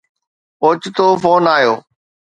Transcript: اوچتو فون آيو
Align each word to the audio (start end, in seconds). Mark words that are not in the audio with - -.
اوچتو 0.63 1.07
فون 1.21 1.43
آيو 1.55 1.73